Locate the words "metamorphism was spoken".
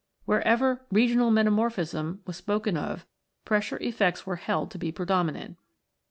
1.29-2.75